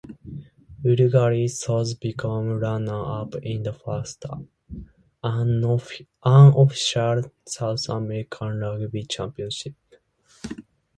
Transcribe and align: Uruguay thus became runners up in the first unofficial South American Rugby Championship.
Uruguay 0.83 1.45
thus 1.59 1.93
became 1.93 2.59
runners 2.59 2.89
up 2.89 3.35
in 3.43 3.61
the 3.61 3.71
first 3.71 4.25
unofficial 6.23 7.23
South 7.45 7.87
American 7.87 8.57
Rugby 8.61 9.03
Championship. 9.03 9.75